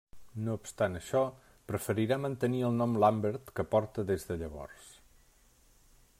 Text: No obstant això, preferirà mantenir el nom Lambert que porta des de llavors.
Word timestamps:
No 0.45 0.53
obstant 0.59 0.95
això, 0.99 1.21
preferirà 1.73 2.19
mantenir 2.23 2.63
el 2.71 2.79
nom 2.81 2.97
Lambert 3.05 3.55
que 3.61 3.69
porta 3.75 4.09
des 4.13 4.27
de 4.31 4.39
llavors. 4.43 4.91